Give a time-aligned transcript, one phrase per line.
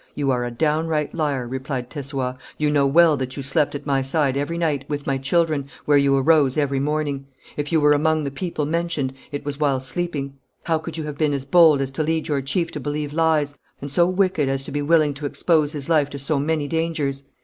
[0.15, 4.01] "You are a downright liar," replied Tessoüat, "you know well that you slept at my
[4.01, 8.23] side every night, with my children, where you arose every morning; if you were among
[8.23, 10.33] the people mentioned, it was while sleeping.
[10.63, 13.53] How could you have been as bold as to lead your chief to believe lies,
[13.79, 17.21] and so wicked as to be willing to expose his life to so many dangers?